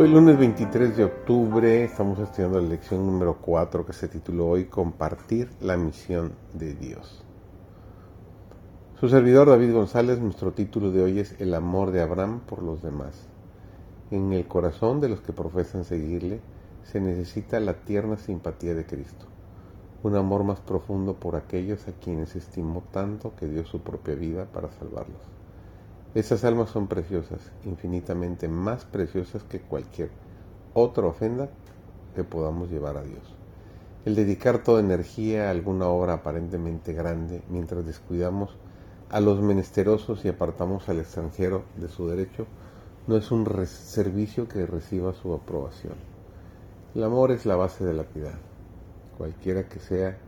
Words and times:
Hoy 0.00 0.06
lunes 0.06 0.38
23 0.38 0.96
de 0.96 1.02
octubre 1.02 1.82
estamos 1.82 2.20
estudiando 2.20 2.60
la 2.60 2.68
lección 2.68 3.04
número 3.04 3.38
4 3.40 3.84
que 3.84 3.92
se 3.92 4.06
tituló 4.06 4.46
hoy 4.46 4.66
Compartir 4.66 5.50
la 5.60 5.76
misión 5.76 6.34
de 6.54 6.74
Dios. 6.74 7.24
Su 9.00 9.08
servidor 9.08 9.48
David 9.48 9.72
González, 9.72 10.20
nuestro 10.20 10.52
título 10.52 10.92
de 10.92 11.02
hoy 11.02 11.18
es 11.18 11.34
El 11.40 11.52
amor 11.52 11.90
de 11.90 12.00
Abraham 12.00 12.42
por 12.46 12.62
los 12.62 12.80
demás. 12.80 13.26
En 14.12 14.32
el 14.32 14.46
corazón 14.46 15.00
de 15.00 15.08
los 15.08 15.20
que 15.20 15.32
profesan 15.32 15.82
seguirle 15.82 16.42
se 16.84 17.00
necesita 17.00 17.58
la 17.58 17.82
tierna 17.82 18.18
simpatía 18.18 18.76
de 18.76 18.86
Cristo, 18.86 19.26
un 20.04 20.14
amor 20.14 20.44
más 20.44 20.60
profundo 20.60 21.14
por 21.14 21.34
aquellos 21.34 21.88
a 21.88 21.92
quienes 21.94 22.36
estimó 22.36 22.84
tanto 22.92 23.34
que 23.34 23.48
dio 23.48 23.66
su 23.66 23.80
propia 23.80 24.14
vida 24.14 24.44
para 24.44 24.70
salvarlos. 24.70 25.37
Esas 26.14 26.42
almas 26.44 26.70
son 26.70 26.88
preciosas, 26.88 27.40
infinitamente 27.64 28.48
más 28.48 28.84
preciosas 28.86 29.42
que 29.44 29.60
cualquier 29.60 30.10
otra 30.72 31.06
ofenda 31.06 31.50
que 32.14 32.24
podamos 32.24 32.70
llevar 32.70 32.96
a 32.96 33.02
Dios. 33.02 33.22
El 34.06 34.14
dedicar 34.14 34.62
toda 34.62 34.80
energía 34.80 35.48
a 35.48 35.50
alguna 35.50 35.86
obra 35.88 36.14
aparentemente 36.14 36.94
grande 36.94 37.42
mientras 37.50 37.84
descuidamos 37.84 38.56
a 39.10 39.20
los 39.20 39.42
menesterosos 39.42 40.24
y 40.24 40.28
apartamos 40.28 40.88
al 40.88 41.00
extranjero 41.00 41.64
de 41.76 41.88
su 41.88 42.08
derecho 42.08 42.46
no 43.06 43.16
es 43.16 43.30
un 43.30 43.46
servicio 43.66 44.48
que 44.48 44.66
reciba 44.66 45.12
su 45.14 45.34
aprobación. 45.34 45.94
El 46.94 47.04
amor 47.04 47.32
es 47.32 47.44
la 47.44 47.56
base 47.56 47.84
de 47.84 47.94
la 47.94 48.04
piedad, 48.04 48.38
cualquiera 49.16 49.68
que 49.68 49.80
sea 49.80 50.18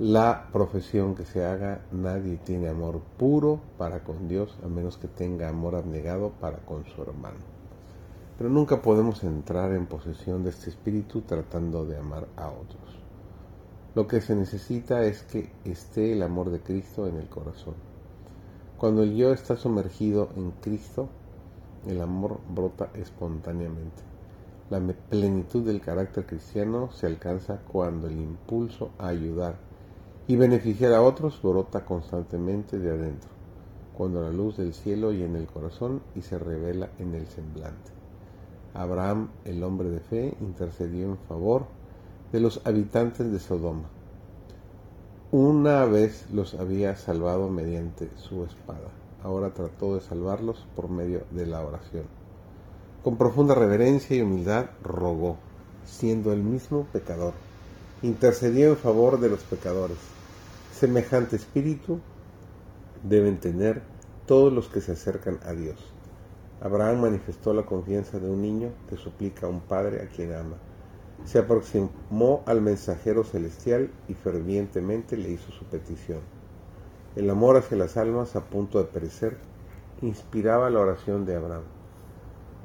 la 0.00 0.48
profesión 0.50 1.14
que 1.14 1.26
se 1.26 1.44
haga, 1.44 1.82
nadie 1.92 2.38
tiene 2.38 2.70
amor 2.70 3.02
puro 3.18 3.60
para 3.76 4.02
con 4.02 4.28
Dios 4.28 4.56
a 4.64 4.66
menos 4.66 4.96
que 4.96 5.08
tenga 5.08 5.50
amor 5.50 5.74
abnegado 5.74 6.30
para 6.40 6.56
con 6.60 6.86
su 6.86 7.02
hermano. 7.02 7.36
Pero 8.38 8.48
nunca 8.48 8.80
podemos 8.80 9.22
entrar 9.24 9.72
en 9.72 9.84
posesión 9.84 10.42
de 10.42 10.48
este 10.50 10.70
espíritu 10.70 11.20
tratando 11.20 11.84
de 11.84 11.98
amar 11.98 12.28
a 12.38 12.48
otros. 12.48 12.98
Lo 13.94 14.06
que 14.06 14.22
se 14.22 14.34
necesita 14.34 15.04
es 15.04 15.22
que 15.24 15.52
esté 15.66 16.14
el 16.14 16.22
amor 16.22 16.48
de 16.48 16.60
Cristo 16.60 17.06
en 17.06 17.16
el 17.16 17.28
corazón. 17.28 17.74
Cuando 18.78 19.02
el 19.02 19.14
yo 19.14 19.34
está 19.34 19.56
sumergido 19.56 20.30
en 20.34 20.52
Cristo, 20.62 21.10
el 21.86 22.00
amor 22.00 22.40
brota 22.48 22.88
espontáneamente. 22.94 24.00
La 24.70 24.80
plenitud 24.80 25.62
del 25.62 25.82
carácter 25.82 26.24
cristiano 26.24 26.90
se 26.90 27.06
alcanza 27.06 27.58
cuando 27.70 28.06
el 28.06 28.18
impulso 28.18 28.92
a 28.98 29.08
ayudar 29.08 29.68
y 30.30 30.36
beneficiar 30.36 30.92
a 30.92 31.02
otros 31.02 31.42
brota 31.42 31.84
constantemente 31.84 32.78
de 32.78 32.92
adentro, 32.92 33.28
cuando 33.96 34.22
la 34.22 34.30
luz 34.30 34.58
del 34.58 34.74
cielo 34.74 35.12
y 35.12 35.24
en 35.24 35.34
el 35.34 35.48
corazón 35.48 36.02
y 36.14 36.22
se 36.22 36.38
revela 36.38 36.90
en 37.00 37.16
el 37.16 37.26
semblante. 37.26 37.90
Abraham, 38.72 39.30
el 39.44 39.60
hombre 39.64 39.90
de 39.90 39.98
fe, 39.98 40.36
intercedió 40.40 41.06
en 41.06 41.18
favor 41.18 41.64
de 42.30 42.38
los 42.38 42.64
habitantes 42.64 43.32
de 43.32 43.40
Sodoma. 43.40 43.88
Una 45.32 45.84
vez 45.86 46.30
los 46.32 46.54
había 46.54 46.94
salvado 46.94 47.48
mediante 47.48 48.08
su 48.14 48.44
espada, 48.44 48.92
ahora 49.24 49.52
trató 49.52 49.96
de 49.96 50.00
salvarlos 50.00 50.64
por 50.76 50.88
medio 50.90 51.24
de 51.32 51.46
la 51.46 51.60
oración. 51.60 52.04
Con 53.02 53.16
profunda 53.16 53.56
reverencia 53.56 54.16
y 54.16 54.22
humildad 54.22 54.66
rogó, 54.84 55.38
siendo 55.84 56.32
el 56.32 56.44
mismo 56.44 56.86
pecador. 56.92 57.32
Intercedió 58.02 58.68
en 58.68 58.76
favor 58.76 59.18
de 59.18 59.28
los 59.28 59.40
pecadores 59.40 59.98
Semejante 60.80 61.36
espíritu 61.36 62.00
deben 63.02 63.38
tener 63.38 63.82
todos 64.24 64.50
los 64.50 64.70
que 64.70 64.80
se 64.80 64.92
acercan 64.92 65.38
a 65.44 65.52
Dios. 65.52 65.78
Abraham 66.62 67.02
manifestó 67.02 67.52
la 67.52 67.66
confianza 67.66 68.18
de 68.18 68.30
un 68.30 68.40
niño 68.40 68.70
que 68.88 68.96
suplica 68.96 69.44
a 69.44 69.50
un 69.50 69.60
padre 69.60 70.00
a 70.00 70.08
quien 70.08 70.32
ama. 70.32 70.56
Se 71.26 71.38
aproximó 71.38 72.42
al 72.46 72.62
mensajero 72.62 73.24
celestial 73.24 73.90
y 74.08 74.14
fervientemente 74.14 75.18
le 75.18 75.32
hizo 75.32 75.52
su 75.52 75.66
petición. 75.66 76.20
El 77.14 77.28
amor 77.28 77.58
hacia 77.58 77.76
las 77.76 77.98
almas 77.98 78.34
a 78.34 78.46
punto 78.46 78.78
de 78.78 78.86
perecer 78.86 79.36
inspiraba 80.00 80.70
la 80.70 80.80
oración 80.80 81.26
de 81.26 81.36
Abraham. 81.36 81.64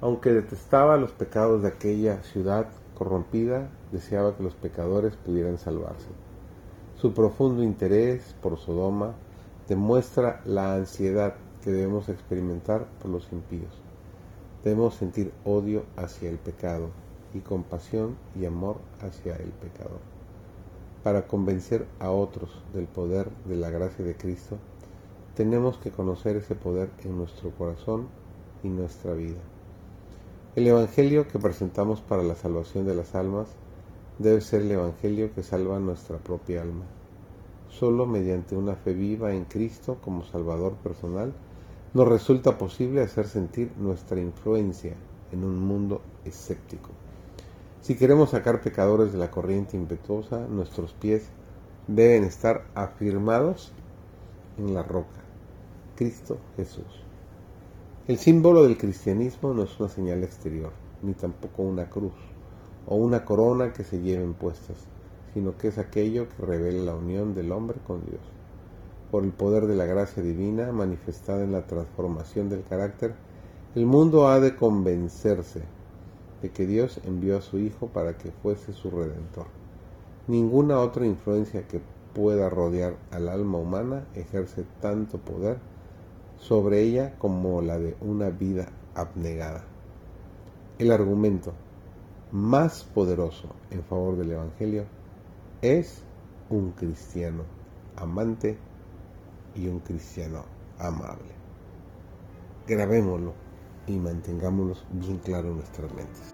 Aunque 0.00 0.32
detestaba 0.32 0.96
los 0.98 1.10
pecados 1.10 1.62
de 1.62 1.68
aquella 1.68 2.22
ciudad 2.22 2.68
corrompida, 2.96 3.70
deseaba 3.90 4.36
que 4.36 4.44
los 4.44 4.54
pecadores 4.54 5.16
pudieran 5.16 5.58
salvarse. 5.58 6.06
Su 6.96 7.12
profundo 7.12 7.62
interés 7.62 8.34
por 8.40 8.58
Sodoma 8.58 9.14
demuestra 9.68 10.40
la 10.44 10.74
ansiedad 10.74 11.34
que 11.62 11.70
debemos 11.70 12.08
experimentar 12.08 12.86
por 13.00 13.10
los 13.10 13.30
impíos. 13.32 13.72
Debemos 14.62 14.94
sentir 14.94 15.32
odio 15.44 15.84
hacia 15.96 16.30
el 16.30 16.38
pecado 16.38 16.88
y 17.34 17.40
compasión 17.40 18.16
y 18.38 18.46
amor 18.46 18.76
hacia 19.00 19.36
el 19.36 19.50
pecador. 19.50 20.00
Para 21.02 21.26
convencer 21.26 21.86
a 21.98 22.10
otros 22.10 22.62
del 22.72 22.86
poder 22.86 23.28
de 23.44 23.56
la 23.56 23.70
gracia 23.70 24.04
de 24.04 24.16
Cristo, 24.16 24.56
tenemos 25.34 25.76
que 25.78 25.90
conocer 25.90 26.36
ese 26.36 26.54
poder 26.54 26.90
en 27.02 27.18
nuestro 27.18 27.50
corazón 27.50 28.08
y 28.62 28.68
nuestra 28.68 29.12
vida. 29.12 29.40
El 30.54 30.68
Evangelio 30.68 31.26
que 31.26 31.40
presentamos 31.40 32.00
para 32.00 32.22
la 32.22 32.36
salvación 32.36 32.86
de 32.86 32.94
las 32.94 33.14
almas 33.14 33.48
debe 34.18 34.40
ser 34.40 34.62
el 34.62 34.72
Evangelio 34.72 35.34
que 35.34 35.42
salva 35.42 35.78
nuestra 35.80 36.18
propia 36.18 36.62
alma. 36.62 36.84
Solo 37.68 38.06
mediante 38.06 38.54
una 38.54 38.76
fe 38.76 38.94
viva 38.94 39.34
en 39.34 39.44
Cristo 39.46 39.98
como 40.00 40.24
Salvador 40.24 40.74
personal 40.74 41.32
nos 41.92 42.08
resulta 42.08 42.56
posible 42.56 43.02
hacer 43.02 43.26
sentir 43.26 43.72
nuestra 43.76 44.20
influencia 44.20 44.94
en 45.32 45.44
un 45.44 45.58
mundo 45.58 46.00
escéptico. 46.24 46.90
Si 47.80 47.96
queremos 47.96 48.30
sacar 48.30 48.60
pecadores 48.62 49.12
de 49.12 49.18
la 49.18 49.30
corriente 49.30 49.76
impetuosa, 49.76 50.46
nuestros 50.48 50.92
pies 50.92 51.28
deben 51.86 52.24
estar 52.24 52.66
afirmados 52.74 53.72
en 54.58 54.74
la 54.74 54.82
roca, 54.82 55.20
Cristo 55.96 56.38
Jesús. 56.56 57.04
El 58.06 58.18
símbolo 58.18 58.62
del 58.62 58.78
cristianismo 58.78 59.52
no 59.54 59.64
es 59.64 59.80
una 59.80 59.88
señal 59.88 60.22
exterior, 60.22 60.72
ni 61.02 61.14
tampoco 61.14 61.62
una 61.62 61.90
cruz 61.90 62.12
o 62.86 62.96
una 62.96 63.24
corona 63.24 63.72
que 63.72 63.84
se 63.84 64.00
lleven 64.00 64.34
puestas, 64.34 64.76
sino 65.32 65.56
que 65.56 65.68
es 65.68 65.78
aquello 65.78 66.28
que 66.28 66.46
revela 66.46 66.84
la 66.84 66.94
unión 66.94 67.34
del 67.34 67.52
hombre 67.52 67.78
con 67.86 68.04
Dios. 68.04 68.20
Por 69.10 69.24
el 69.24 69.32
poder 69.32 69.66
de 69.66 69.76
la 69.76 69.86
gracia 69.86 70.22
divina 70.22 70.72
manifestada 70.72 71.44
en 71.44 71.52
la 71.52 71.66
transformación 71.66 72.48
del 72.48 72.64
carácter, 72.64 73.14
el 73.74 73.86
mundo 73.86 74.28
ha 74.28 74.40
de 74.40 74.56
convencerse 74.56 75.62
de 76.42 76.50
que 76.50 76.66
Dios 76.66 77.00
envió 77.04 77.38
a 77.38 77.42
su 77.42 77.58
Hijo 77.58 77.88
para 77.88 78.16
que 78.16 78.30
fuese 78.30 78.72
su 78.72 78.90
redentor. 78.90 79.46
Ninguna 80.26 80.78
otra 80.78 81.06
influencia 81.06 81.66
que 81.66 81.80
pueda 82.14 82.48
rodear 82.48 82.96
al 83.10 83.28
alma 83.28 83.58
humana 83.58 84.06
ejerce 84.14 84.64
tanto 84.80 85.18
poder 85.18 85.58
sobre 86.38 86.82
ella 86.82 87.14
como 87.18 87.60
la 87.62 87.78
de 87.78 87.96
una 88.00 88.30
vida 88.30 88.68
abnegada. 88.94 89.64
El 90.78 90.92
argumento 90.92 91.52
más 92.34 92.82
poderoso 92.82 93.46
en 93.70 93.84
favor 93.84 94.16
del 94.16 94.32
Evangelio 94.32 94.86
es 95.62 96.02
un 96.50 96.72
cristiano 96.72 97.44
amante 97.94 98.58
y 99.54 99.68
un 99.68 99.78
cristiano 99.78 100.44
amable. 100.80 101.30
Grabémoslo 102.66 103.34
y 103.86 103.92
mantengámoslo 103.98 104.74
bien 104.90 105.18
claro 105.18 105.50
en 105.50 105.58
nuestras 105.58 105.94
mentes. 105.94 106.33